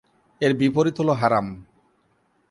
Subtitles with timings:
[0.41, 1.47] এর বিপরীত হলো হারাম।